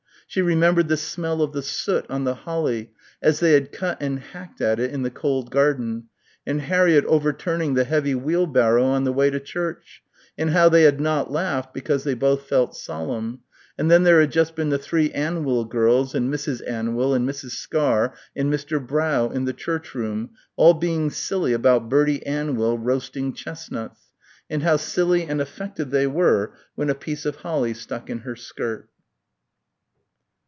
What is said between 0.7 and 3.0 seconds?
the smell of the soot on the holly